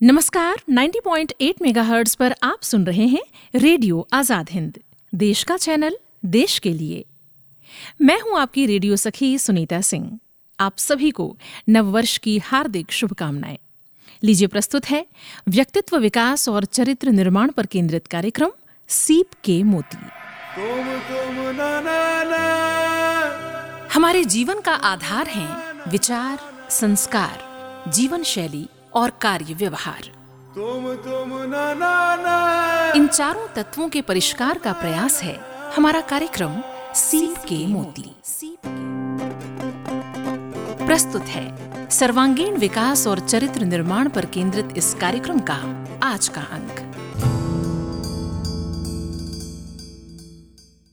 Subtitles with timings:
[0.00, 3.22] नमस्कार 90.8 मेगाहर्ट्ज पर आप सुन रहे हैं
[3.54, 4.78] रेडियो आज़ाद हिंद
[5.12, 7.04] देश का चैनल देश के लिए।
[8.02, 10.18] मैं हूँ आपकी रेडियो सखी सुनीता सिंह।
[10.58, 11.36] आप सभी को
[11.68, 13.58] नववर्ष की हार्दिक शुभकामनाएँ।
[14.22, 15.04] लीजिए प्रस्तुत है
[15.48, 18.52] व्यक्तित्व विकास और चरित्र निर्माण पर केंद्रित कार्यक्रम
[18.88, 22.46] सीप के मोती। तुम तुम ना ना ना।
[23.94, 25.48] हमारे जीवन का आधार है
[25.90, 26.38] विचार
[26.70, 28.66] संस्कार जीवन शैली
[28.98, 30.10] और कार्य व्यवहार
[30.54, 35.38] तुम तुम ना ना ना। इन चारों तत्वों के परिष्कार का प्रयास है
[35.76, 36.62] हमारा कार्यक्रम
[36.94, 38.14] सीप के मोती।
[40.86, 45.60] प्रस्तुत है सर्वांगीण विकास और चरित्र निर्माण पर केंद्रित इस कार्यक्रम का
[46.02, 46.84] आज का अंक।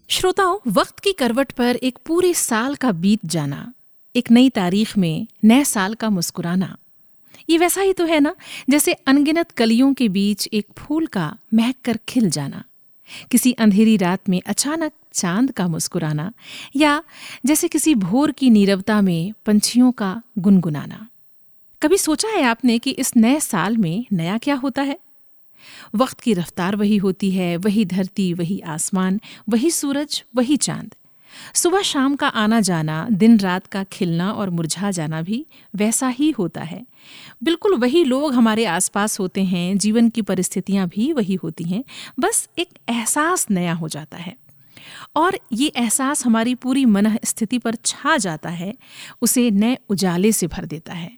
[0.09, 3.73] श्रोताओं वक्त की करवट पर एक पूरे साल का बीत जाना
[4.15, 6.75] एक नई तारीख में नए साल का मुस्कुराना।
[7.49, 8.35] ये वैसा ही तो है ना?
[8.69, 12.63] जैसे अनगिनत कलियों के बीच एक फूल का महक कर खिल जाना,
[13.31, 16.31] किसी अंधेरी रात में अचानक चाँद का मुस्कुराना,
[16.75, 17.03] या
[17.45, 21.07] जैसे किसी भोर की नीरवता में पंछियों का गुनगुनाना।
[21.81, 24.99] कभी सोचा है आपने कि इस नए साल में नया क्या होता है?
[25.95, 30.95] वक्त की रफ्तार वही होती है, वही धरती, वही आसमान, वही सूरज, वही चाँद।
[31.53, 36.31] सुबह शाम का आना जाना, दिन रात का खिलना और मुरझा जाना भी वैसा ही
[36.31, 36.85] होता है।
[37.43, 41.83] बिल्कुल वही लोग हमारे आसपास होते हैं, जीवन की परिस्थितियाँ भी वही होती हैं।
[42.19, 44.37] बस एक एहसास नया हो जाता है।
[45.15, 48.75] और ये एहसास हमारी पूरी मन स्थिति पर छा जाता है,
[49.21, 51.17] उसे नए उजाले से भर देता है।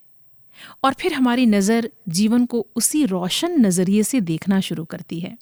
[0.83, 5.37] और फिर हमारी नज़र जीवन को उसी रोशन नज़रिए से देखना शुरू करती है।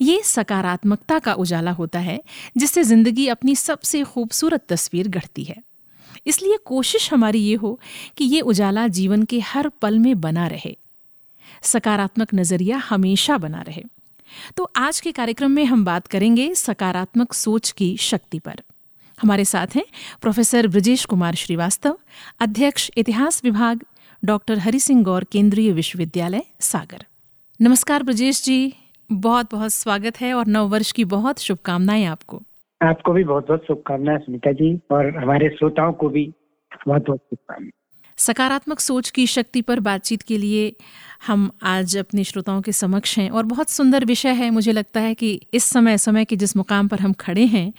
[0.00, 2.20] ये सकारात्मकता का उजाला होता है,
[2.56, 5.56] जिससे ज़िंदगी अपनी सबसे खूबसूरत तस्वीर गढ़ती है।
[6.26, 7.80] इसलिए कोशिश हमारी ये हो
[8.16, 10.76] कि ये उजाला जीवन के हर पल में बना रहे।
[11.62, 13.82] सकारात्मक नज़रिया हमेशा बना रहे।
[14.56, 18.62] तो आज के कार्यक्रम में हम बात करेंगे सकारात्मक सोच की शक्ति पर।
[19.18, 19.84] हमारे साथ हैं
[20.20, 21.98] प्रोफेसर ब्रजेश कुमार श्रीवास्तव,
[22.40, 23.84] अध्यक्ष इतिहास विभाग,
[24.24, 27.04] डॉक्टर हरि सिंह गौर केंद्रीय विश्वविद्यालय, सागर।
[27.60, 28.74] नमस्कार ब्रजेश जी।
[29.12, 32.42] बहुत बहुत स्वागत है और नव वर्ष की बहुत शुभकामनाएँ आपको।
[32.82, 36.34] आपको भी बहुत बहुत शुभकामनाएँ, सुनीता जी, और हमारे श्रोताओं को भी
[36.88, 37.70] बहुत बहुत शुभकामनाएँ।
[38.18, 40.72] सकारात्मक सोच की शक्ति पर बातचीत के लिए
[41.26, 45.14] हम आज अपने श्रोताओं के समक्ष हैं और बहुत सुंदर विषय है। मुझे लगता है
[45.14, 47.72] कि इस समय समय के जिस मुकाम पर हम खड़े हैं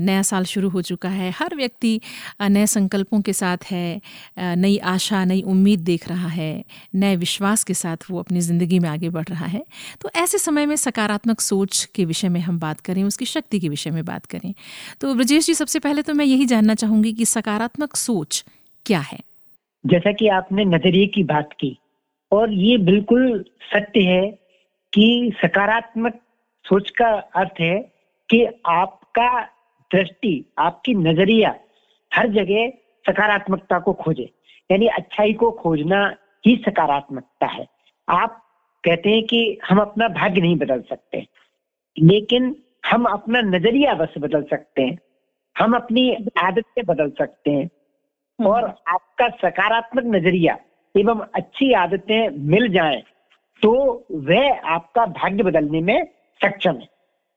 [0.00, 2.00] नया साल शुरू हो चुका है। हर व्यक्ति
[2.42, 4.00] नए संकल्पों के साथ है
[4.38, 6.64] नई आशा, नई उम्मीद देख रहा है,
[6.94, 9.64] नए विश्वास के साथ वो अपनी ज़िंदगी में आगे बढ़ रहा है।
[10.00, 13.68] तो ऐसे समय में सकारात्मक सोच के विषय में हम बात करें, उसकी शक्ति के
[13.68, 14.52] विषय में बात करें।
[15.00, 18.44] तो ब्रजेश जी, सबसे पहले तो मैं यही जानना चाहूँगी कि सकारात्मक सोच
[18.86, 19.18] क्या है?
[19.84, 21.76] जैसा कि आपने नज़रिए की बात की,
[22.32, 24.30] और ये बिल्कुल सत्य है
[24.92, 26.20] कि सकारात्मक
[26.64, 27.78] सोच का अर्थ है
[28.28, 29.40] कि आपका
[29.90, 31.54] दृष्टि, आपकी नज़रिया
[32.12, 32.68] हर जगह
[33.04, 34.30] सकारात्मकता को खोजे,
[34.70, 36.04] यानी अच्छाई को खोजना
[36.46, 37.66] ही सकारात्मकता है।
[38.08, 38.42] आप
[38.84, 41.26] कहते हैं कि हम अपना भाग्य नहीं बदल सकते,
[41.96, 42.54] लेकिन
[42.90, 44.98] हम अपना नज़रिया बस बदल सकते हैं,
[45.56, 47.68] हम अपनी आदतें बदल सकते हैं
[48.38, 50.56] और आपका सकारात्मक नज़रिया
[50.94, 53.02] एवं अच्छी आदतें मिल जाएँ
[53.62, 53.72] तो
[54.28, 56.04] वह आपका भाग्य बदलने में
[56.40, 56.88] सक्षम है।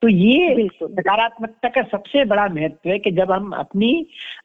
[0.02, 3.90] तो ये सकारात्मकता का सबसे बड़ा महत्व है कि जब हम अपनी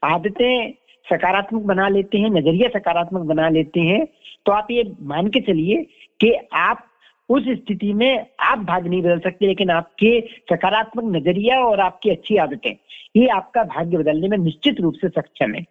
[0.04, 0.72] आदतें
[1.06, 4.04] सकारात्मक बना लेते हैं नज़रिया सकारात्मक बना लेते हैं
[4.46, 5.82] तो आप ये मान के चलिए
[6.20, 6.86] कि आप
[7.28, 12.36] उस स्थिति में आप भाग्य नहीं बदल सकते लेकिन आपके सकारात्मक नज़रिया और आपकी अच्छी
[12.36, 12.76] आदतें
[13.16, 15.64] ये आपका भाग्य बदलने में निश्चित रूप से सक्षम है।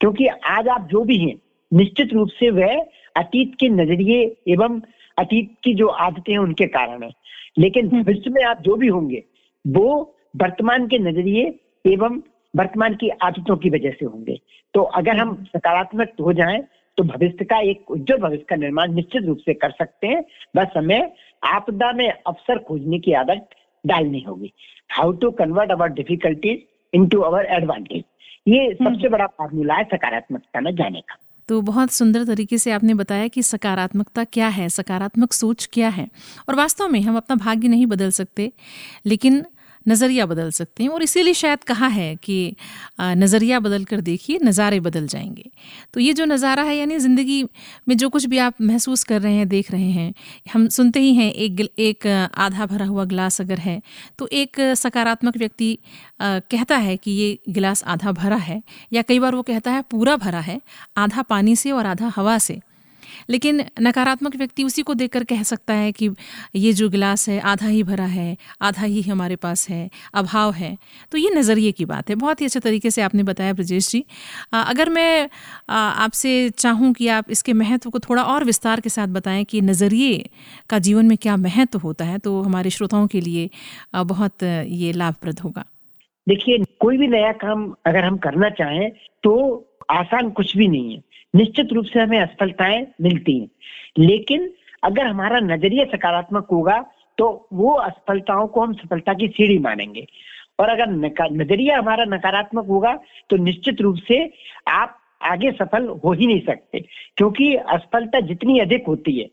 [0.00, 1.34] क्योंकि आज आप जो भी हैं
[1.72, 2.86] निश्चित रूप से वह
[3.16, 4.80] अतीत के नज़रिए एवं
[5.18, 7.10] अतीत की जो आदतें हैं उनके कारण है।
[7.58, 9.24] लेकिन भविष्य में आप जो भी होंगे
[9.66, 12.20] वो वर्तमान के नज़रिए एवं
[12.56, 14.40] वर्तमान की आदतों की वजह से होंगे।
[14.74, 16.64] तो अगर हम सकारात्मक हो जाएँ
[16.98, 20.22] तो भविष्य का एक उज्जवल भविष्य का निर्माण निश्चित रूप से कर सकते हैं।
[20.56, 21.12] बस हमें
[21.42, 23.48] आपदा में अवसर खोजने की आदत
[23.84, 24.52] डालनी होगी।
[24.90, 26.62] How to convert our difficulties
[26.92, 28.04] into our advantage
[28.46, 31.16] ये सबसे बड़ा फार्मूला है सकारात्मकता में जाने का।
[31.48, 36.06] तो बहुत सुंदर तरीके से आपने बताया कि सकारात्मकता क्या है सकारात्मक सोच क्या है।
[36.48, 38.50] और वास्तव में हम अपना भाग्य नहीं बदल सकते
[39.06, 39.44] लेकिन
[39.88, 42.54] नज़रिया बदल सकते हैं। और इसीलिए शायद कहा है कि
[43.00, 45.50] नज़रिया बदल कर देखिए, नज़ारे बदल जाएँगे।
[45.94, 47.42] तो ये जो नज़ारा है, यानी ज़िंदगी
[47.88, 50.12] में जो कुछ भी आप महसूस कर रहे हैं, देख रहे हैं,
[50.52, 53.80] हम सुनते ही हैं, एक एक आधा भरा हुआ गिलास अगर है
[54.18, 55.76] तो एक सकारात्मक व्यक्ति
[56.20, 58.62] कहता है कि ये गिलास आधा भरा है,
[58.92, 60.60] या कई बार वो कहता है पूरा भरा है,
[60.96, 62.60] आधा पानी से और आधा हवा से।
[63.30, 66.08] लेकिन नकारात्मक व्यक्ति उसी को देखकर कह सकता है कि
[66.54, 70.76] ये जो गिलास है, आधा ही भरा है, आधा ही हमारे पास है, अभाव है।
[71.12, 74.04] तो ये नज़रिए की बात है। बहुत ही अच्छे तरीके से आपने बताया ब्रजेश जी।
[74.52, 75.28] अगर मैं
[75.70, 80.24] आपसे चाहूँ कि आप इसके महत्व को थोड़ा और विस्तार के साथ बताएँ कि नज़रिए
[80.70, 83.48] का जीवन में क्या महत्व होता है तो हमारे श्रोताओं के लिए
[83.94, 85.64] बहुत ये लाभप्रद होगा।
[86.26, 88.90] देखिए, कोई भी नया काम अगर हम करना चाहें
[89.24, 89.32] तो
[89.90, 91.02] आसान कुछ भी नहीं है।
[91.36, 93.48] निश्चित रूप से हमें असफलताएँ मिलती हैं।
[93.98, 94.50] लेकिन
[94.84, 96.84] अगर हमारा नज़रिया सकारात्मक होगा
[97.18, 100.06] तो वो असफलताओं को हम सफलता की सीढ़ी मानेंगे।
[100.60, 100.90] और अगर
[101.32, 102.98] नज़रिया हमारा नकारात्मक होगा
[103.30, 104.30] तो निश्चित रूप से
[104.68, 106.84] आप आगे सफल हो ही नहीं सकते।
[107.16, 109.28] क्योंकि असफलता जितनी अधिक होती है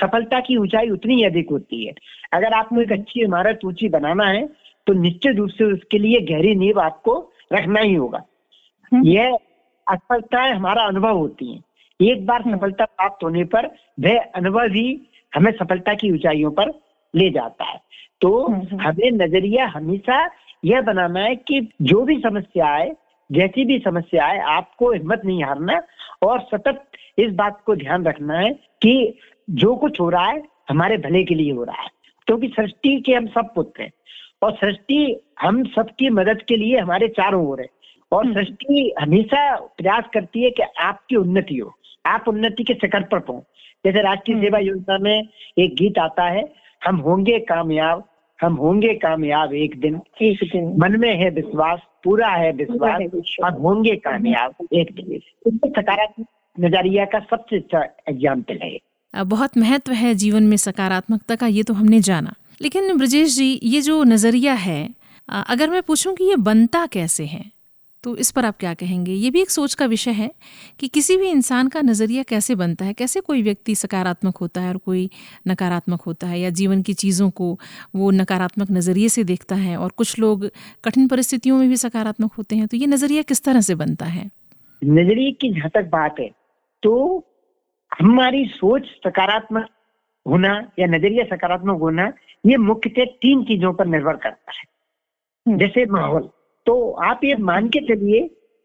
[0.00, 1.92] सफलता की ऊंचाई उतनी अधिक होती है।
[2.32, 4.46] अगर आपको एक अच्छी इमारत ऊँची बनाना है
[4.86, 8.22] तो निश्चित रूप से उसके लिए गहरी नींव आपको रखना ही होगा।
[8.92, 9.38] हम्म। यह
[9.88, 11.62] असफलताएँ हमारा अनुभव होती हैं।
[12.00, 13.66] एक बार। सफलता प्राप्त होने पर
[14.00, 15.00] वह अनुभव ही
[15.34, 16.80] हमें सफलता की ऊंचाइयों पर
[17.14, 17.80] ले जाता है।
[18.20, 18.46] तो
[18.76, 20.30] हमें नज़रिया हमेशा
[20.64, 22.96] यह बनाना है कि जो भी समस्या आए
[23.32, 25.82] जैसी भी समस्या आए आपको हिम्मत नहीं हारना
[26.22, 26.84] और सतत
[27.18, 29.18] इस बात को ध्यान रखना है कि
[29.50, 31.88] जो कुछ हो रहा है हमारे भले के लिए हो रहा है।
[32.26, 33.92] क्योंकि तो सृष्टि के हम सब पुत्र हैं
[34.42, 37.66] और सृष्टि हम सबकी मदद के लिए हमारे चारों ओर है।
[38.12, 41.74] और हम्म। सृष्टि हमेशा प्रयास करती है कि आपकी उन्नति हो
[42.06, 43.42] आप उन्नति के शिखर पर पहुँच
[43.84, 45.28] जैसे राष्ट्रीय हम्म। सेवा योजना में
[45.58, 46.52] एक गीत आता है
[46.82, 48.04] हम होंगे कामयाब
[48.40, 53.02] हम होंगे कामयाब एक दिन। एक दिन। मन में है विश्वास पूरा है विश्वास
[53.44, 55.18] हम होंगे कामयाब एक दिन।
[55.70, 58.78] सकारात्मक नज़रिया का सबसे अच्छा एग्ज़ाम्पल है।
[59.14, 63.80] बहुत महत्व है जीवन में सकारात्मकता का ये तो हमने जाना। लेकिन ब्रजेश जी ये
[63.80, 64.88] जो नज़रिया है
[65.28, 67.44] अगर मैं पूछूँ कि ये बनता कैसे है?
[68.04, 69.12] तो इस पर आप क्या कहेंगे?
[69.12, 70.30] ये भी एक सोच का विषय है
[70.80, 74.68] कि किसी भी इंसान का नज़रिया कैसे बनता है कैसे कोई व्यक्ति सकारात्मक होता है
[74.68, 75.08] और कोई
[75.48, 77.58] नकारात्मक होता है या जीवन की चीज़ों को
[77.94, 80.50] वो नकारात्मक नज़रिए से देखता है और कुछ लोग
[80.84, 84.30] कठिन परिस्थितियों में भी सकारात्मक होते हैं तो ये नज़रिया किस तरह से बनता है?
[84.84, 86.30] नज़रिए की जहाँ तक बात है
[86.82, 86.92] तो
[87.90, 89.68] हमारी सोच सकारात्मक
[90.26, 92.12] होना या नज़रिया सकारात्मक होना
[92.46, 94.62] ये मुख्यतः तीन चीज़ों पर निर्भर करता है।
[95.46, 96.28] हम्म। जैसे माहौल।
[96.66, 98.20] तो आप ये मान के चलिए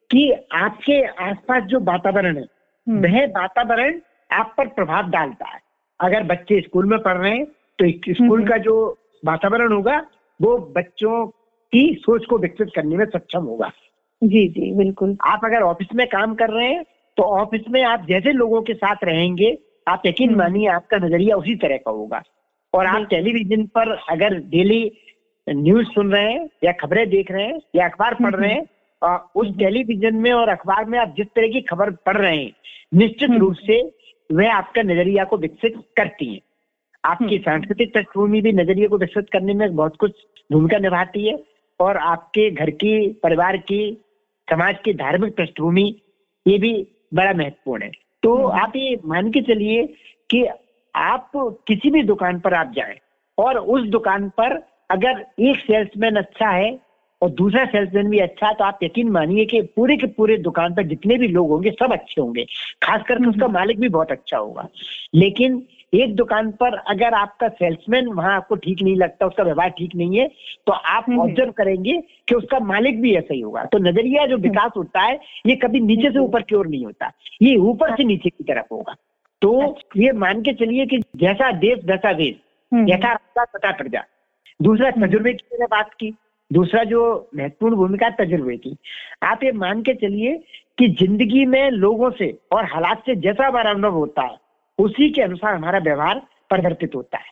[0.10, 2.44] कि आपके आसपास जो वातावरण है
[2.88, 4.00] हम्म। वह वातावरण
[4.31, 5.60] आप पर प्रभाव डालता है।
[6.00, 7.46] अगर बच्चे स्कूल में पढ़ रहे हैं
[7.80, 8.75] तो स्कूल का जो
[9.24, 9.98] वातावरण होगा
[10.40, 11.25] वो बच्चों
[11.74, 13.72] की सोच को विकसित करने में सक्षम होगा।
[14.22, 16.84] जी जी बिल्कुल। आप अगर ऑफ़िस में काम कर रहे हैं
[17.18, 19.57] तो ऑफ़िस में आप जैसे लोगों के साथ रहेंगे
[19.88, 22.22] आप यकीन हम्म। मानिए आपका नज़रिया उसी तरह का होगा।
[22.74, 24.81] और आप टेलीविज़न पर अगर डेली
[25.50, 28.66] न्यूज़ सुन रहे हैं या खबरें देख रहे हैं या अखबार पढ़ रहे हैं
[29.04, 32.51] और उस टेलीविज़न में और अखबार में आप जिस तरह की खबर पढ़ रहे हैं
[32.94, 33.92] निश्चित रूप से
[34.31, 36.40] वह आपका नज़रिया को विकसित करती है।
[37.06, 40.12] आपकी सांस्कृतिक पृष्ठभूमि भी नज़रिए को विकसित करने में बहुत कुछ
[40.51, 41.44] भूमिका निभाती है
[41.80, 44.01] और आपके घर की परिवार की
[44.50, 46.01] समाज की धार्मिक पृष्ठभूमि
[46.48, 47.92] ये भी बड़ा महत्वपूर्ण है।
[48.24, 49.86] तो आप ये मान के चलिए
[50.30, 50.48] कि
[50.96, 53.00] आप किसी भी दुकान पर आप जाए
[53.38, 56.77] और उस दुकान पर अगर एक सेल्समैन अच्छा है
[57.21, 60.75] और दूसरा सेल्समैन भी अच्छा है तो आप यकीन मानिए कि पूरे के पूरे दुकान
[60.75, 62.45] पर जितने भी लोग होंगे सब अच्छे होंगे।
[62.83, 64.68] खास करके उसका हम्म। मालिक भी बहुत अच्छा होगा।
[65.15, 65.62] लेकिन
[65.94, 70.19] एक दुकान पर अगर आपका सेल्समैन वहाँ आपको ठीक नहीं लगता उसका व्यवहार ठीक नहीं
[70.19, 70.27] है
[70.67, 74.36] तो आप ऑब्ज़र्व हम्म। करेंगे कि उसका मालिक भी ऐसा ही होगा। तो नज़रिया जो
[74.36, 77.96] हम्म। विकास होता है ये कभी नीचे से ऊपर की ओर नहीं होता। ये ऊपर
[77.96, 78.96] से नीचे की तरफ़ होगा।
[79.41, 82.36] तो अच्छा। ये मान के चलिए कि जैसा देश वैसा देश।
[82.89, 84.03] यथा रास्ता तथा प्रजा।
[84.60, 86.13] दूसरा तजुर्बे की मैंने बात की
[86.51, 87.01] दूसरा जो
[87.36, 88.75] महत्वपूर्ण भूमिका तजुर्बे की।
[89.24, 90.38] आप ये मान के चलिए
[90.78, 94.38] कि ज़िंदगी में लोगों से और हालात से जैसा हमारा अनुभव होता है
[94.80, 97.32] उसी के अनुसार हमारा व्यवहार परिवर्तित होता है।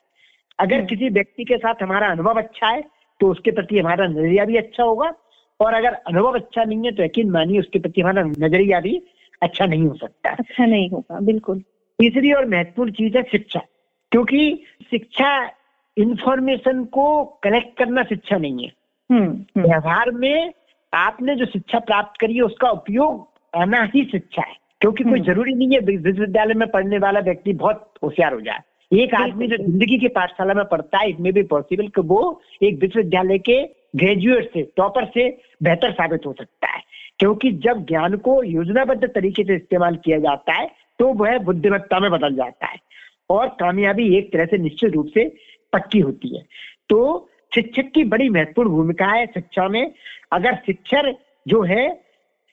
[0.60, 2.81] अगर हम्म। किसी व्यक्ति के साथ हमारा अनुभव अच्छा है
[3.19, 5.12] तो उसके प्रति हमारा नज़रिया भी अच्छा होगा
[5.60, 9.01] और अगर अनुभव अच्छा नहीं है तो यकीन मानिए उसके प्रति हमारा नज़रिया भी
[9.41, 11.60] अच्छा नहीं हो सकता। अच्छा नहीं होगा बिल्कुल।
[12.00, 13.60] तीसरी और महत्वपूर्ण चीज़ है शिक्षा
[14.12, 15.29] क्योंकि शिक्षा
[15.97, 18.71] इंफॉर्मेशन को कलेक्ट करना शिक्षा नहीं है।
[19.11, 20.53] हम्म, हम्म। व्यवहार में
[20.93, 23.27] आपने जो शिक्षा प्राप्त करी है उसका उपयोग
[23.57, 27.53] आना ही शिक्षा है। क्योंकि कोई हम्म। ज़रूरी नहीं है विश्वविद्यालय में पढ़ने वाला व्यक्ति
[27.53, 28.59] बहुत होशियार हो जाए।
[28.93, 32.79] एक आदमी जो ज़िंदगी की पाठशाला में पढ़ता है इसमें भी पॉसिबल कि वो एक
[32.81, 33.63] विश्वविद्यालय के
[33.95, 36.81] ग्रेजुएट से टॉपर से बेहतर साबित हो सकता है।
[37.19, 40.67] क्योंकि जब ज्ञान को योजनाबद्ध तरीके से इस्तेमाल किया जाता है
[40.99, 42.77] तो वह बुद्धिमत्ता में बदल जाता है।
[43.29, 45.35] और कामयाबी एक तरह से निश्चित रूप से
[45.74, 46.43] पक्की होती है।
[46.89, 49.91] तो शिक्षक की बड़ी महत्वपूर्ण भूमिका है शिक्षा में।
[50.31, 51.13] अगर शिक्षक
[51.45, 51.88] जो है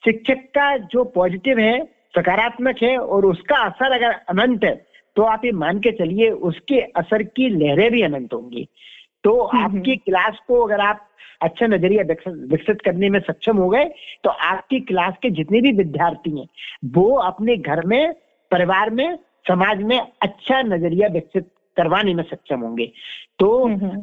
[0.02, 4.75] शिक्षक का जो पॉजिटिव है सकारात्मक है और उसका असर अगर अनंत है
[5.16, 8.68] तो आप ये मान के चलिए उसके असर की लहरें भी अनंत होंगी।
[9.25, 11.09] तो आपकी क्लास को अगर आप
[11.42, 13.85] अच्छा नज़रिया विकसित करने में सक्षम हो गए
[14.25, 16.47] तो आपकी क्लास के जितने भी विद्यार्थी हैं
[16.94, 18.12] वो अपने घर में
[18.50, 19.16] परिवार में
[19.49, 22.87] समाज में अच्छा नज़रिया विकसित करवाने में सक्षम होंगे।
[23.38, 23.49] तो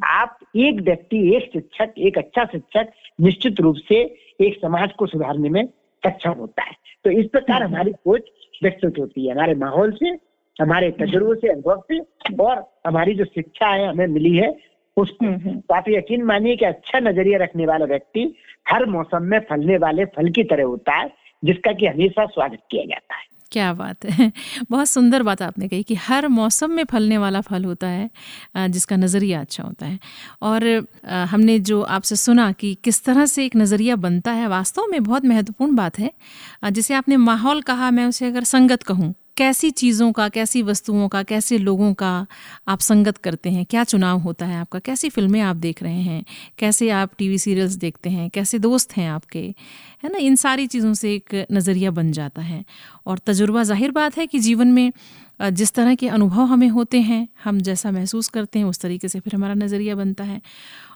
[0.05, 4.01] आप एक व्यक्ति एक शिक्षक एक अच्छा शिक्षक निश्चित रूप से
[4.41, 5.65] एक समाज को सुधारने में
[6.03, 8.21] सक्षम होता है। तो इस प्रकार हमारी सोच
[8.63, 10.09] विकसित होती है। हमारे माहौल से
[10.61, 11.99] हमारे तजुर्बों से अनुभव से
[12.43, 14.49] और हमारी जो शिक्षा है हमें मिली है
[14.97, 15.25] उसको
[15.59, 18.33] तो आप यकीन मानिए कि अच्छा नज़रिया रखने वाला व्यक्ति
[18.67, 21.09] हर मौसम में फलने वाले फल की तरह होता है
[21.43, 24.31] जिसका कि हमेशा स्वागत किया जाता है। क्या बात है।
[24.71, 28.09] बहुत सुंदर बात आपने कही कि हर मौसम में फलने वाला फल होता है
[28.69, 29.99] जिसका नज़रिया अच्छा होता है।
[30.41, 30.67] और
[31.31, 35.25] हमने जो आपसे सुना कि किस तरह से एक नज़रिया बनता है, वास्तव में बहुत
[35.25, 36.11] महत्वपूर्ण बात है।
[36.71, 41.23] जिसे आपने माहौल कहा, मैं उसे अगर संगत कहूँ कैसी चीज़ों का, कैसी वस्तुओं का,
[41.23, 42.27] कैसे लोगों का
[42.67, 43.65] आप संगत करते हैं?
[43.65, 44.79] क्या चुनाव होता है आपका?
[44.79, 46.25] कैसी फ़िल्में आप देख रहे हैं?
[46.59, 48.29] कैसे आप टीवी सीरियल्स देखते हैं?
[48.29, 49.55] कैसे दोस्त हैं आपके?
[50.03, 50.17] है ना?
[50.17, 52.65] इन सारी चीज़ों से एक नज़रिया बन जाता है।
[53.05, 54.91] और तजुर्बा ज़ाहिर बात है कि जीवन में
[55.49, 59.19] जिस तरह के अनुभव हमें होते हैं, हम जैसा महसूस करते हैं, उस तरीके से
[59.19, 60.41] फिर हमारा नज़रिया बनता है।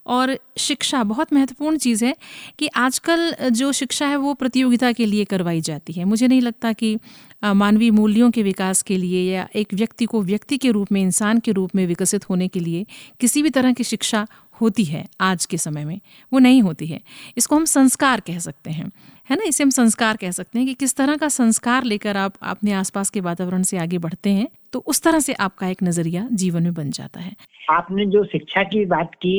[0.08, 2.16] और शिक्षा बहुत महत्वपूर्ण चीज़ है
[2.60, 6.74] कि आजकल जो शिक्षा है, वो प्रतियोगिता के लिए करवाई जाती है। मुझे नहीं लगता
[6.74, 6.98] कि
[7.44, 11.40] मानवीय मूल्यों के विकास के लिए या एक व्यक्ति को व्यक्ति के रूप में, इंसान
[11.40, 12.86] के रूप में विकसित होने के लिए
[13.20, 14.28] किसी भी तरह की शिक्षा
[14.62, 16.00] होती है आज के समय में
[16.32, 17.00] वो नहीं होती है।
[17.38, 18.92] इसको हम संस्कार कह सकते हैं
[19.30, 19.44] है ना?
[19.44, 23.10] इसे हम संस्कार कह सकते हैं कि किस तरह का संस्कार लेकर आप अपने आसपास
[23.10, 26.74] के वातावरण से आगे बढ़ते हैं तो उस तरह से आपका एक नज़रिया जीवन में
[26.74, 27.36] बन जाता है।
[27.70, 29.36] आपने जो शिक्षा की बात की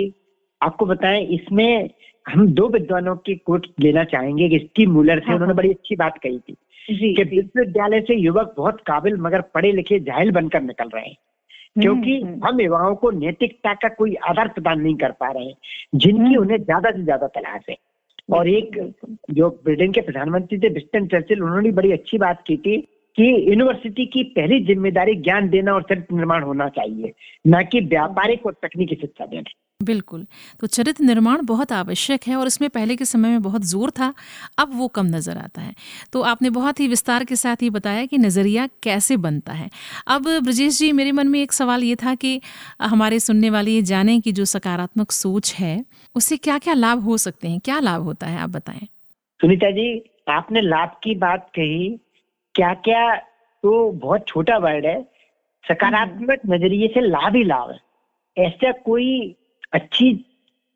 [0.61, 1.91] आपको बताएँ इसमें
[2.27, 5.71] हम दो विद्वानों की कोट लेना चाहेंगे कि स्टीव मूलर थे हाँ, उन्होंने हाँ। बड़ी
[5.71, 6.53] अच्छी बात कही थी
[7.15, 11.17] कि विश्वविद्यालय से युवक बहुत काबिल मगर पढ़े लिखे जाहिल बनकर निकल रहे हैं।
[11.83, 15.45] क्योंकि हम्म, हम्म। हम युवाओं को नैतिकता का कोई आधार प्रदान नहीं कर पा रहे
[15.45, 15.55] हैं
[15.95, 17.77] जिनकी हम्म। उन्हें ज़्यादा से ज़्यादा तलाश है
[18.31, 18.79] और एक
[19.31, 22.77] जो ब्रिटेन के प्रधानमंत्री थे विस्टन चर्चिल उन्होंने बड़ी अच्छी बात की थी
[23.19, 27.13] कि यूनिवर्सिटी की पहली ज़िम्मेदारी ज्ञान देना और चरित्र निर्माण होना चाहिए
[27.47, 30.27] न कि व्यापारिक और तकनीकी शिक्षा देना बिल्कुल।
[30.61, 34.13] तो चरित्र निर्माण बहुत आवश्यक है और इसमें पहले के समय में बहुत ज़ोर था,
[34.59, 35.75] अब वो कम नज़र आता है।
[36.13, 39.69] तो आपने बहुत ही विस्तार के साथ ही बताया कि नज़रिया कैसे बनता है।
[40.07, 42.41] अब ब्रजेश जी, मेरे मन में एक सवाल ये था कि
[42.83, 47.17] हमारे सुनने वाले ये जाने की जो सकारात्मक सोच है, उससे क्या क्या लाभ हो
[47.19, 47.61] सकते हैं?
[47.61, 48.87] क्या लाभ होता है, आप बताएँ।
[49.41, 51.89] सुनीता जी, आपने लाभ की बात कही।
[52.55, 55.01] क्या क्या तो बहुत छोटा वर्ड है।
[55.65, 57.79] सकारात्मक नज़रिए से लाभ ही लाभ है।
[58.37, 59.35] ऐसा कोई
[59.77, 60.13] अच्छी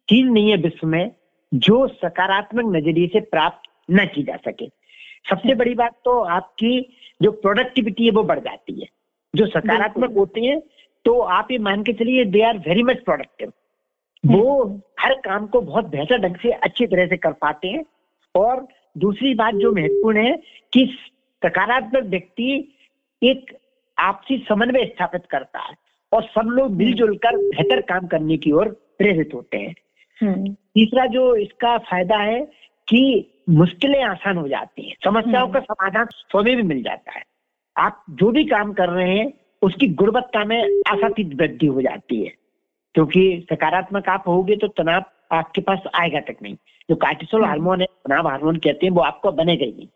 [0.08, 1.10] चीज़ नहीं है विश्व में
[1.52, 4.66] जो सकारात्मक नज़रिए से प्राप्त न की जा सके।
[5.30, 6.72] सबसे बड़ी बात तो आपकी
[7.20, 8.86] जो प्रोडक्टिविटी है वो बढ़ जाती है।
[9.34, 10.60] जो सकारात्मक होते हैं
[11.04, 13.52] तो आप ये मान के चलिए they are very much productive
[14.24, 14.44] वो
[15.00, 17.84] हर काम को बहुत बेहतर ढंग से अच्छी तरह से कर पाते हैं।
[18.34, 18.66] और
[18.96, 20.36] दूसरी बात जो महत्वपूर्ण है
[20.72, 20.84] कि
[21.42, 22.52] सकारात्मक व्यक्ति
[23.22, 23.56] एक
[23.98, 25.74] आपसी समन्वय स्थापित करता है
[26.12, 28.68] और सब लोग मिलजुल कर बेहतर काम करने की ओर
[29.00, 29.74] प्रेरित होते हैं।
[30.22, 32.40] हम्म। तीसरा जो इसका फ़ायदा है
[32.88, 37.22] कि मुश्किलें आसान हो जाती हैं। समस्याओं हम्म। का समाधान स्वयं भी मिल जाता है।
[37.76, 42.32] आप जो भी काम कर रहे हैं उसकी गुणवत्ता में आशातीत वृद्धि हो जाती है।
[42.94, 45.02] क्योंकि सकारात्मक आप होगे तो तनाव
[45.32, 46.54] आपके पास आएगा तक नहीं।
[46.90, 49.88] जो कार्टिसोल हम्म। हार्मोन है तनाव हार्मोन कहते हैं वो आपको बनेगा ही नहीं।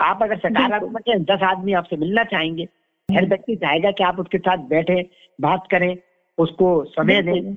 [0.00, 2.68] आप अगर सकारात्मक है दस आदमी आपसे मिलना चाहेंगे
[3.16, 5.96] हर व्यक्ति चाहेगा कि आप उसके साथ बैठे बात करें
[6.38, 7.56] उसको समय दें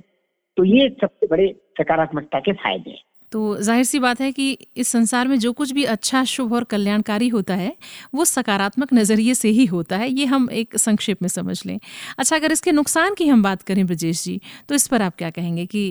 [0.57, 1.47] तो ये सबसे बड़े
[1.79, 4.45] सकारात्मकता के फ़ायदे हैं तो ज़ाहिर सी बात है कि
[4.77, 7.73] इस संसार में जो कुछ भी अच्छा शुभ और कल्याणकारी होता है
[8.15, 11.77] वो सकारात्मक नज़रिए से ही होता है ये हम एक संक्षेप में समझ लें
[12.17, 15.29] अच्छा अगर इसके नुकसान की हम बात करें ब्रजेश जी तो इस पर आप क्या
[15.29, 15.83] कहेंगे कि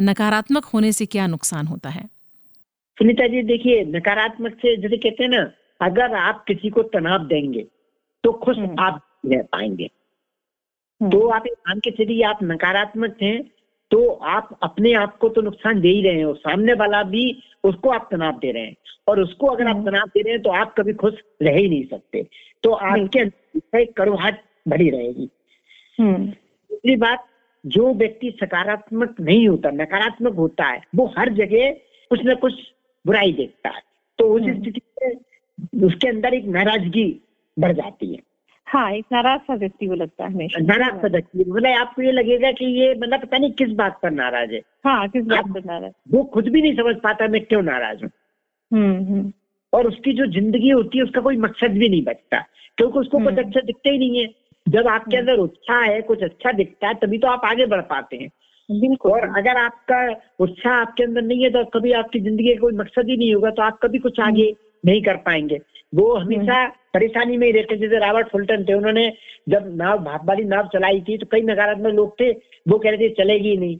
[0.00, 2.04] नकारात्मक होने से क्या नुकसान होता है
[2.98, 5.42] सुनीता जी देखिए नकारात्मक से जैसे कहते हैं ना
[5.80, 7.66] अगर आप किसी को तनाव देंगे
[8.24, 9.90] तो खुश हम्म। आप रह पाएँगे
[11.00, 13.38] हम्म। तो आप मान के चलिए आप नकारात्मक हैं
[13.92, 17.42] तो आप अपने आप को तो नुकसान दे ही रहे हैं। और सामने वाला भी
[17.64, 18.76] उसको आप तनाव दे रहे हैं।
[19.08, 21.68] और उसको अगर आप हम्म। तनाव दे रहे हैं तो आप कभी खुश रह ही
[21.68, 22.26] नहीं सकते।
[22.62, 25.28] तो आपके अंदर कड़वाहट बढ़ी रहेगी।
[26.00, 27.26] दूसरी बात
[27.66, 31.70] जो व्यक्ति सकारात्मक नहीं होता नकारात्मक होता है वो हर जगह
[32.10, 32.54] कुछ ना कुछ
[33.06, 33.82] बुराई देखता है।
[34.18, 37.20] तो उस स्थिति में उसके अंदर एक नाराज़गी
[37.58, 38.18] बढ़ जाती है।
[38.72, 42.12] हाँ एक नाराज़ सा व्यक्ति वो लगता है हमेशा। नाराज़ सा व्यक्ति। मतलब आपको ये
[42.12, 45.64] लगेगा कि ये मतलब पता नहीं किस बात पर नाराज़ है। हाँ किस बात पर
[45.64, 48.10] नाराज़ वो खुद भी नहीं समझ पाता मैं क्यों नाराज़ हूँ।
[48.70, 49.32] हम्म, हम्म।
[49.72, 52.38] और उसकी जो ज़िंदगी होती है उसका कोई मकसद भी नहीं बचता।
[52.78, 54.28] क्योंकि उसको कुछ हम्म। अच्छा दिखता ही नहीं है।
[54.66, 58.16] जब आपके अंदर उत्साह है कुछ अच्छा दिखता है तभी तो आप आगे बढ़ पाते
[58.16, 58.28] हैं।
[58.80, 62.72] बिल्कुल। और अगर आपका उत्साह आपके अंदर नहीं है तो कभी आपकी ज़िंदगी का कोई
[62.72, 64.54] मकसद ही नहीं होगा तो आप कभी कुछ आगे
[64.86, 65.58] नहीं कर पाएँगे।
[65.92, 69.12] वो हमेशा परेशानी में ही रहते जैसे रॉबर्ट फुलटन थे उन्होंने
[69.48, 72.30] जब नाव भाप वाली नाव चलाई थी तो कई नकारात्मक लोग थे।
[72.68, 73.76] वो कह रहे थे चलेगी नहीं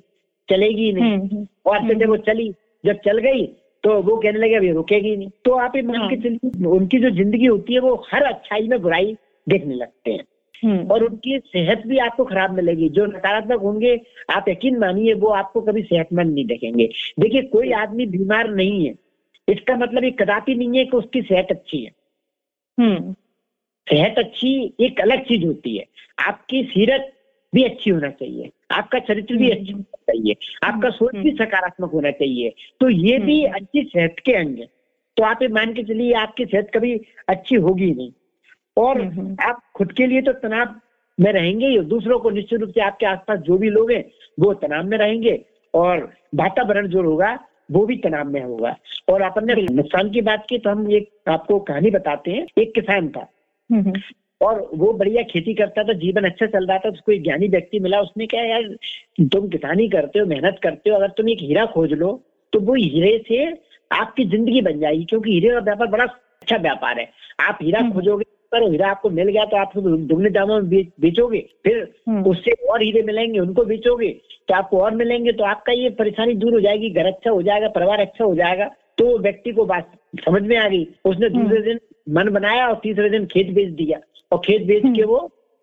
[0.49, 2.51] चलेगी नहीं। हम्म, हम्म, और फिर जब वो चली
[2.85, 3.47] जब चल गई
[3.85, 7.11] तो वो कहने लगे अभी रुकेगी नहीं। तो आप ये मान के चलिए उनकी जो
[7.11, 9.17] ज़िंदगी होती है वो हर अच्छाई में बुराई
[9.47, 10.25] देखने लगते हैं।
[10.63, 14.01] हम्म, और उनकी सेहत भी आपको खराब मिलेगी जो नकारात्मक होंगे
[14.31, 16.89] आप यकीन मानिए वो आपको कभी सेहतमंद नहीं देखेंगे।
[17.21, 18.95] देखिए कोई आदमी बीमार नहीं है।
[19.49, 21.91] इसका मतलब ये कदापि नहीं है कि उसकी सेहत अच्छी है।
[22.81, 23.13] हम्म,
[23.89, 25.85] सेहत अच्छी एक अलग चीज़ होती है।
[26.19, 27.13] आपकी सीरत
[27.55, 31.91] भी अच्छी होना चाहिए। आपका चरित्र भी हम्म। अच्छा होना चाहिए। आपका सोच भी सकारात्मक
[31.91, 34.67] होना चाहिए। तो ये भी हम्म। अच्छी सेहत के अंग है।
[35.17, 38.13] तो आप ये मान के चलिए आपकी सेहत कभी अच्छी होगी नहीं।
[38.77, 40.75] और हम्म। आप खुद के लिए तो तनाव
[41.21, 44.11] में रहेंगे ही दूसरों को निश्चित रूप से आपके आसपास जो भी लोग हैं
[44.41, 47.39] वो तनाव में रहेंगे। और वातावरण जो होगा
[47.73, 48.77] वो भी तनाव में होगा
[49.09, 52.75] और अपन ने नुकसान की बात की तो हम एक आपको कहानी बताते हैं एक
[52.75, 53.29] किसान था।
[53.71, 54.01] हम्म, हम्म,
[54.41, 57.81] और वो बढ़िया खेती करता था जीवन अच्छा चल रहा था उसको एक ज्ञानी व्यक्ति
[57.81, 58.63] मिला उसने कहा यार
[59.33, 62.11] तुम किसानी करते हो मेहनत करते हो अगर तुम एक हीरा खोज लो
[62.53, 63.45] तो वो हीरे से
[63.91, 67.11] आपकी ज़िंदगी बन जाएगी क्योंकि हीरे का व्यापार बड़ा अच्छा व्यापार है।
[67.41, 71.39] आप हीरा हम्म। खोजोगे पर हीरा आपको मिल गया तो आप दुगने दामों में बेचोगे।
[71.65, 71.77] फिर
[72.09, 74.09] हम्म। उससे और हीरे मिलेंगे उनको बेचोगे।
[74.49, 77.69] तो आपको और मिलेंगे तो आपका ये परेशानी दूर हो जाएगी घर अच्छा हो जाएगा
[77.69, 79.91] परिवार अच्छा हो जाएगा। तो व्यक्ति को बात
[80.21, 81.79] समझ में आ गई। उसने हम्म। दूसरे दिन
[82.09, 83.99] मन बनाया और तीसरे दिन खेत बेच दिया।
[84.33, 85.19] और खेत बेच के वो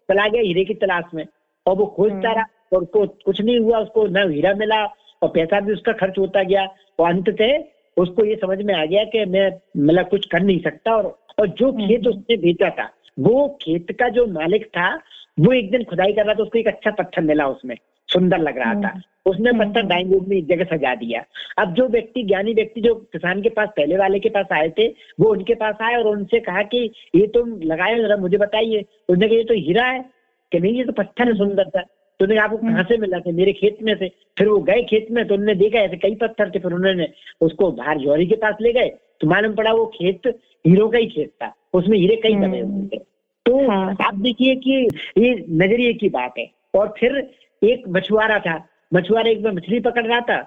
[0.10, 1.26] चला गया हीरे की तलाश में।
[1.66, 4.84] और वो खोजता हम्म। रहा और उसको कुछ नहीं हुआ उसको न हीरा मिला
[5.22, 6.68] और पैसा भी उसका खर्च होता गया।
[7.00, 7.58] और अंततः
[7.98, 11.48] उसको ये समझ में आ गया कि मैं मतलब कुछ कर नहीं सकता और और
[11.48, 14.96] जो खेत उसने बेचा था वो खेत का जो मालिक था
[15.40, 17.76] वो एक दिन खुदाई कर रहा था उसको एक अच्छा पत्थर मिला उसमें
[18.10, 21.24] सुंदर लग रहा था। उसने हम्म। पत्थर डाइंग रूम में एक जगह सजा दिया।
[21.58, 24.88] अब जो व्यक्ति ज्ञानी व्यक्ति जो किसान के पास पहले वाले के पास आए थे
[25.20, 29.28] वो उनके पास आए और उनसे कहा कि ये तुम लगाए जरा मुझे बताइए। उसने
[29.28, 30.06] कहा ये तो हीरा है
[30.52, 31.84] कि नहीं ये तो पत्थर है सुंदर था
[32.20, 33.32] तो उन्होंने आपको कहाँ से मिला था?
[33.32, 36.50] मेरे खेत में से। फिर वो गए खेत में तो उन्होंने देखा ऐसे कई पत्थर
[36.50, 37.08] थे फिर उन्होंने
[37.42, 38.90] उसको बाहर जौहरी के पास ले गए।
[39.22, 40.28] तो मालूम पड़ा वो खेत
[40.68, 42.98] हीरो का ही खेत था उसमें हीरे कई हम्म। दबे हुए थे।
[43.46, 47.18] तो हाँ। आप देखिए कि ये नज़रिए की बात है। और फिर
[47.62, 48.58] एक मछुआरा था
[48.94, 50.38] मछुआरा एक बार मछली पकड़ रहा था।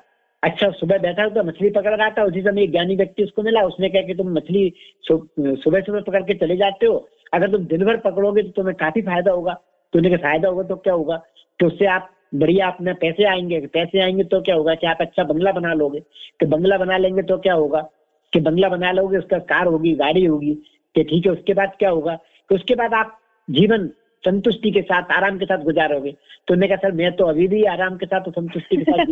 [0.42, 3.62] अच्छा सुबह बैठा हुआ मछली पकड़ रहा था उसी समय एक ज्ञानी व्यक्ति उसको मिला
[3.64, 4.72] उसने कहा कि तुम मछली
[5.04, 9.02] सुबह सुबह पकड़ के चले जाते हो। अगर तुम दिन भर पकड़ोगे तो तुम्हें काफ़ी
[9.02, 9.60] फ़ायदा होगा।
[9.92, 11.16] तो उन्हें फ़ायदा होगा तो क्या होगा?
[11.60, 15.24] कि उससे आप बढ़िया अपने पैसे आएँगे। पैसे आएँगे तो क्या होगा कि आप अच्छा
[15.24, 16.00] बंगला बना लोगे।
[16.40, 17.88] कि बंगला बना लेंगे तो क्या होगा?
[18.32, 20.54] कि बंगला बना लोगे उसका कार होगी गाड़ी होगी
[20.94, 22.14] कि ठीक है उसके बाद क्या होगा?
[22.48, 23.18] कि उसके बाद आप
[23.50, 23.88] जीवन
[24.24, 26.12] संतुष्टि के साथ आराम के साथ गुजारोगे।
[26.48, 29.06] तो उन्होंने कहा सर मैं तो अभी भी आराम के साथ संतुष्टि के साथ।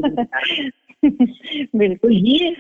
[1.77, 2.57] बिल्कुल। तो ये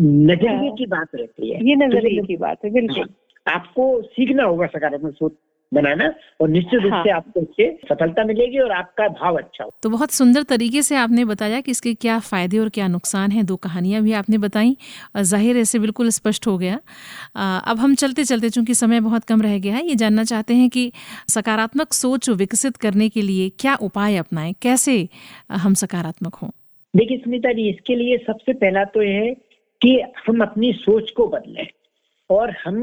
[0.00, 3.08] नज़रिए हाँ। की बात रहती है। ये तो नज़रिए की बात है बिल्कुल।
[3.48, 5.32] हाँ, आपको सीखना होगा सकारात्मक सोच।
[5.76, 9.70] बनाना और निश्चित रूप हाँ। से आपको इससे सफलता मिलेगी और आपका भाव अच्छा हो
[9.82, 13.44] तो बहुत सुंदर तरीके से आपने बताया कि इसके क्या फ़ायदे और क्या नुकसान हैं।
[13.46, 14.76] दो कहानियाँ भी आपने बताई
[15.16, 16.78] ज़ाहिर ऐसे बिल्कुल स्पष्ट हो गया।
[17.62, 20.68] अब हम चलते चलते चूँकि समय बहुत कम रह गया है ये जानना चाहते हैं
[20.70, 20.90] कि
[21.30, 24.54] सकारात्मक सोच विकसित करने के लिए क्या उपाय अपनाएँ?
[24.62, 25.08] कैसे
[25.54, 26.48] हम सकारात्मक हों?
[26.94, 29.34] देखिए स्मिता जी इसके लिए सबसे पहला तो यह है
[29.80, 31.66] कि हम अपनी सोच को बदलें
[32.30, 32.76] और हम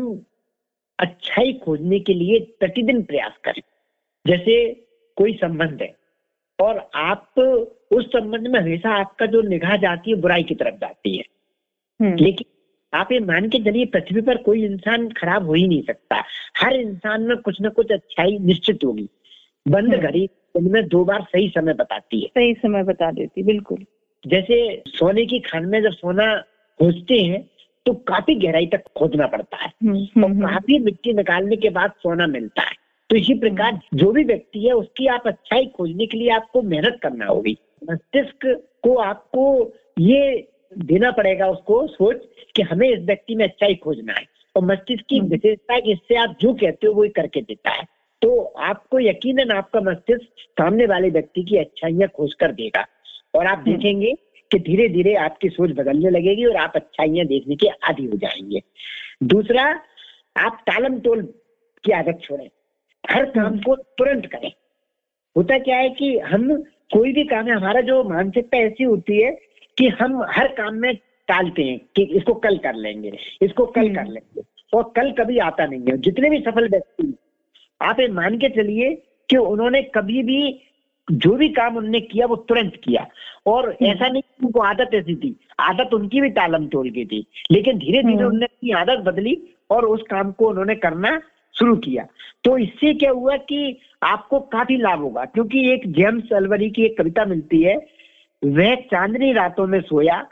[1.00, 3.62] अच्छाई खोजने के लिए प्रतिदिन प्रयास करें।
[4.28, 4.74] जैसे
[5.16, 5.96] कोई संबंध है
[6.62, 7.34] और आप
[7.92, 11.24] उस संबंध में हमेशा आपका जो निगाह जाती है बुराई की तरफ़ जाती है।
[12.02, 12.46] हम्म, लेकिन
[12.98, 16.24] आप ये मान के चलिए पृथ्वी पर कोई इंसान खराब हो ही नहीं सकता।
[16.58, 19.10] हर इंसान में कुछ ना कुछ अच्छाई निश्चित होगी।
[19.68, 23.86] बंद हम्म। घड़ी उनमें दो बार सही समय बताती है। सही समय बता देती बिल्कुल।
[24.28, 26.42] जैसे सोने की खान में जब सोना
[26.80, 27.50] खोजते हैं
[27.86, 32.28] तो काफ़ी गहराई तक खोदना पड़ता है। और हम्म, काफ़ी मिट्टी निकालने के बाद सोना
[32.28, 32.72] मिलता है।
[33.10, 37.00] तो इसी प्रकार जो भी व्यक्ति है उसकी आप अच्छाई खोजने के लिए आपको मेहनत
[37.04, 37.58] करना होगी।
[37.92, 42.22] मस्तिष्क को आपको ये देना पड़ेगा उसको सोच
[42.56, 46.16] कि हमें इस व्यक्ति में अच्छाई खोजना है। और मस्तिष्क की। विशेषता है कि इससे
[46.16, 47.84] आप जो कहते हो वो करके देता है।
[48.22, 52.86] तो आपको यकीनन आपका मस्तिष्क सामने वाले व्यक्ति की अच्छाइयाँ खोज कर देगा।
[53.36, 54.14] और आप। देखेंगे
[54.54, 58.62] कि धीरे धीरे आपकी सोच बदलने लगेगी और आप अच्छाइयाँ देखने के आदि हो जाएँगे।
[59.24, 59.64] दूसरा
[60.38, 61.22] आप टालम टोल
[61.84, 62.50] की आदत छोड़ें।
[63.04, 64.52] हर काम को तुरंत करें।
[65.38, 66.56] होता क्या है कि हम
[66.94, 69.32] कोई भी काम है हमारा जो मानसिकता ऐसी होती है
[69.78, 70.96] कि हम हर काम में
[71.28, 73.12] टालते हैं कि इसको कल कर लेंगे
[73.42, 74.42] इसको कल कर लेंगे
[74.74, 77.14] और कल कभी आता नहीं है। जितने भी सफल व्यक्ति
[77.82, 78.94] आप ये मान के चलिए
[79.30, 80.42] कि उन्होंने कभी भी
[81.12, 83.08] जो भी काम उनने किया वो तुरंत किया।
[83.48, 87.26] और ऐसा नहीं कि उनको आदत ऐसी थी। आदत उनकी भी तालम तोड़ गई थी।
[87.52, 89.38] लेकिन धीरे धीरे हम्म। उन्होंने अपनी आदत बदली
[89.70, 91.22] और उस काम को उन्होंने करना
[91.56, 92.06] शुरू किया।
[92.44, 96.98] तो इससे क्या हुआ कि आपको काफ़ी लाभ होगा क्योंकि एक जेम्स अलवरी की एक
[96.98, 97.76] कविता मिलती है
[98.44, 100.28] वह चांदनी रातों में सोया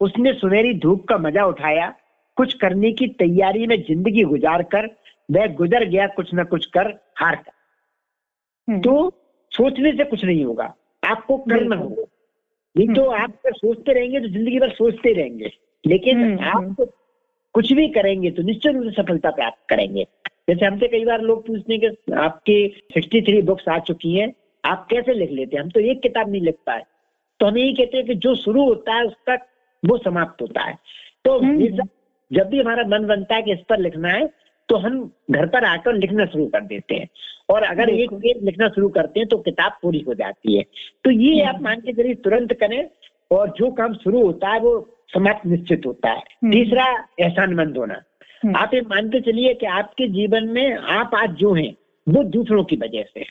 [0.00, 1.94] उसने सुनहरी धूप का मज़ा उठाया
[2.36, 4.88] कुछ करने की तैयारी में ज़िंदगी गुजार कर
[5.30, 7.52] वह गुजर गया कुछ न कुछ कर हार कर।
[8.68, 9.12] हम्म, तो
[9.56, 12.02] सोचने से कुछ नहीं होगा। आपको करना होगा।
[12.76, 15.50] नहीं तो आप अगर सोचते रहेंगे तो ज़िंदगी भर सोचते रहेंगे।
[15.86, 16.88] लेकिन हम्म, आप
[17.54, 20.06] कुछ भी करेंगे तो निश्चित रूप से सफलता प्राप्त करेंगे।
[20.48, 24.32] जैसे हमसे कई बार लोग पूछते हैं कि आपके 63 बुक्स आ चुकी हैं
[24.64, 25.64] आप कैसे लिख लेते हैं?
[25.64, 26.82] हम तो एक किताब नहीं लिख पाए।
[27.40, 29.34] तो हम यही कहते हैं कि जो शुरू होता है उसका
[29.84, 30.78] वो समाप्त होता है।
[31.24, 31.88] तो हम्म।
[32.32, 35.64] जब भी हमारा मन बनता है कि इस पर लिखना है तो हम घर पर
[35.64, 37.08] आकर लिखना शुरू कर देते हैं।
[37.50, 40.64] और अगर एक पेज लिखना शुरू करते हैं तो किताब पूरी हो जाती है।
[41.04, 42.90] तो ये हम्म। आप मान के चलिए तुरंत करें
[43.30, 48.02] और जो काम शुरू होता है वो समाप्त निश्चित होता है। हम्म। तीसरा एहसानमंद होना।
[48.44, 51.76] हम्म, आप ये मानते चलिए कि आपके जीवन में आप आज जो हैं
[52.08, 53.26] वो दूसरों की वजह से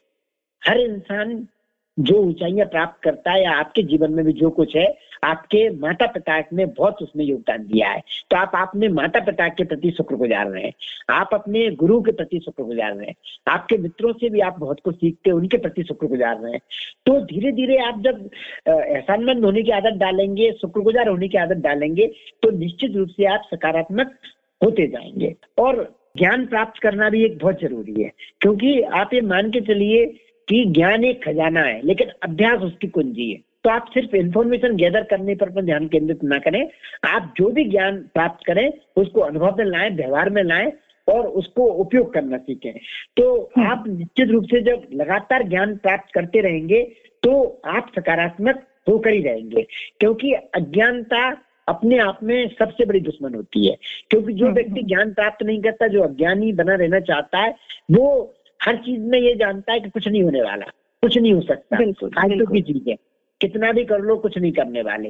[0.68, 1.48] हर इंसान
[1.98, 4.86] जो ऊंचाइयाँ प्राप्त करता है या आपके जीवन में भी जो कुछ है,
[5.24, 9.64] आपके माता पिता ने बहुत उसमें योगदान दिया है। तो आप अपने माता पिता के
[9.64, 10.74] प्रति शुक्रगुजार रहे। हैं
[11.10, 13.16] आप अपने गुरु के प्रति शुक्रगुजार रहे। हैं
[13.48, 16.62] आपके मित्रों से भी आप बहुत कुछ सीखते हैं, उनके प्रति शुक्र गुजार रहे। हैं
[17.06, 18.30] तो धीरे धीरे आप जब
[18.68, 22.08] एहसानमंद होने की आदत डालेंगे, शुक्रगुजार होने की आदत डालेंगे
[22.44, 24.16] तो निश्चित रूप से आप सकारात्मक
[24.62, 25.84] होते जाएँगे। और
[26.18, 30.06] ज्ञान प्राप्त करना भी एक बहुत ज़रूरी है, क्योंकि आप ये मान के चलिए
[30.48, 35.04] कि ज्ञान एक खजाना है लेकिन अभ्यास उसकी कुंजी है। तो आप सिर्फ़ इंफॉर्मेशन गैदर
[35.04, 36.70] करने पर अपना ध्यान केंद्रित ना करें।
[37.06, 40.72] आप जो भी ज्ञान प्राप्त करें उसको अनुभव में लाएँ व्यवहार में लाएँ
[41.08, 42.74] और उसको उपयोग करना सीखें।
[43.18, 46.92] तो आप निश्चित रूप से जब लगातार ज्ञान प्राप्त करते रहेंगे
[47.24, 49.68] तो आप सकारात्मक होकर ही रहेंगे।
[50.00, 53.76] क्योंकि अज्ञानता अपने आप में सबसे बड़ी दुश्मन होती है।
[54.10, 57.56] क्योंकि जो हम्म, व्यक्ति ज्ञान प्राप्त नहीं करता जो अज्ञानी बना रहना चाहता है
[57.92, 58.34] वो
[58.66, 60.66] हर चीज़ में ये जानता है कि कुछ नहीं होने वाला
[61.02, 62.96] कुछ नहीं हो सकता। बिल्कुल, फालतू की चीज़
[63.42, 65.10] कितना भी कर लो कुछ नहीं करने वाले।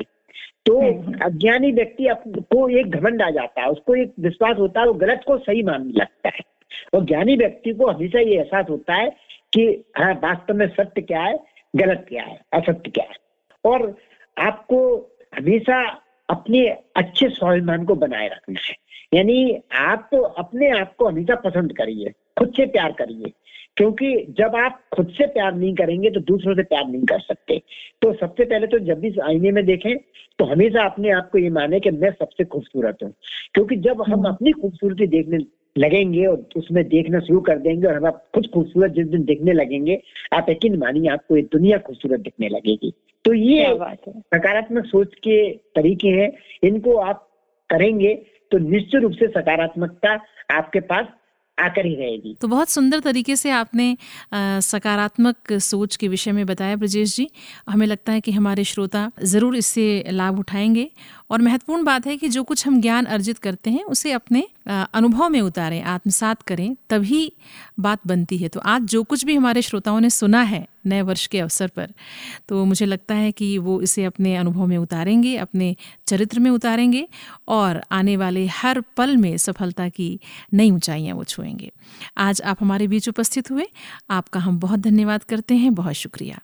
[0.65, 4.88] तो हम्म। अज्ञानी व्यक्ति को एक घमंड आ जाता है उसको एक विश्वास होता है
[4.88, 6.39] वो गलत को सही मानने लगता है।
[6.94, 9.10] और ज्ञानी व्यक्ति को हमेशा ये एहसास होता है
[9.54, 11.39] कि हाँ वास्तव में सत्य क्या है
[11.76, 13.15] गलत क्या है असत्य क्या है।
[13.65, 13.96] और
[14.38, 14.98] आपको
[15.36, 18.76] हमेशा अपने अच्छे स्वाभिमान को बनाए रखना है।
[19.13, 23.32] यानी आप तो अपने आप को हमेशा पसंद करिए। खुद से प्यार करिए।
[23.78, 27.62] क्योंकि जब आप खुद से प्यार नहीं करेंगे तो दूसरों से प्यार नहीं कर सकते।
[28.02, 29.98] तो सबसे पहले तो जब भी आईने में देखें
[30.39, 33.13] तो हमेशा अपने आप को ये माने कि मैं सबसे खूबसूरत हूँ।
[33.54, 35.38] क्योंकि जब हम हम्म। अपनी खूबसूरती देखने
[35.78, 39.54] लगेंगे और उसमें देखना शुरू कर देंगे और हम आप खुद खूबसूरत जिस दिन देखने
[39.54, 40.02] लगेंगे
[40.34, 42.93] आप यकीन मानिए आपको ये दुनिया खूबसूरत दिखने लगेगी।
[43.26, 46.32] तो ये बात है। सकारात्मक सोच के तरीके हैं।
[46.63, 47.30] इनको आप
[47.69, 48.13] करेंगे
[48.52, 50.19] तो निश्चित रूप से सकारात्मकता
[50.52, 51.06] आपके पास
[51.58, 53.91] आकर ही रहेगी। तो बहुत सुंदर तरीके से आपने
[54.34, 57.28] आ, सकारात्मक सोच के विषय में बताया ब्रजेश जी।
[57.70, 60.89] हमें लगता है कि हमारे श्रोता ज़रूर इससे लाभ उठाएँगे
[61.30, 65.30] और महत्वपूर्ण बात है कि जो कुछ हम ज्ञान अर्जित करते हैं, उसे अपने अनुभव
[65.30, 67.32] में उतारें, आत्मसात करें, तभी
[67.80, 71.26] बात बनती है। तो आज जो कुछ भी हमारे श्रोताओं ने सुना है नए वर्ष
[71.28, 71.94] के अवसर पर
[72.50, 75.76] तो मुझे लगता है कि वो इसे अपने अनुभव में उतारेंगे, अपने
[76.08, 77.08] चरित्र में उतारेंगे
[77.48, 80.20] और आने वाले हर पल में सफलता की
[80.54, 81.72] नई ऊंचाइयाँ वो छुएँगे।
[82.18, 83.68] आज आप हमारे बीच उपस्थित हुए,
[84.10, 86.40] आपका हम बहुत धन्यवाद करते हैं, बहुत शुक्रिया।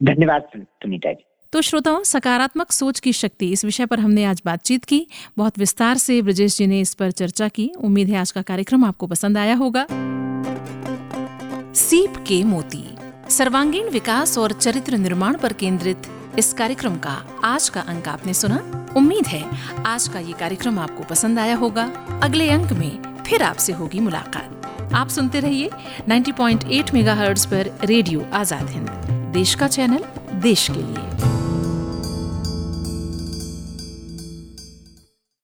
[0.00, 4.84] धन्यवाद सुनीता जी। तो श्रोताओं, सकारात्मक सोच की शक्ति, इस विषय पर हमने आज बातचीत
[4.84, 5.06] की।
[5.38, 8.84] बहुत विस्तार से ब्रजेश जी ने इस पर चर्चा की। उम्मीद है आज का कार्यक्रम
[8.84, 9.86] आपको पसंद आया होगा।
[11.74, 12.84] सीप के मोती,
[13.30, 16.06] सर्वांगीण विकास और चरित्र निर्माण पर केंद्रित
[16.38, 17.12] इस कार्यक्रम का
[17.44, 18.56] आज का अंक आपने सुना।
[18.96, 19.44] उम्मीद है
[19.86, 21.84] आज का ये कार्यक्रम आपको पसंद आया होगा।
[22.22, 25.70] अगले अंक में फिर आपसे होगी मुलाकात। आप सुनते रहिए
[26.08, 28.88] 90.8 मेगाहर्ट्ज पर रेडियो आज़ाद हिंद,
[29.34, 30.04] देश का चैनल,
[30.40, 31.31] देश के लिए।